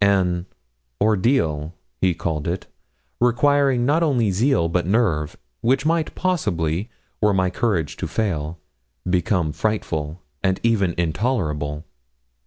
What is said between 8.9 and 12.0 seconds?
become frightful, and even intolerable.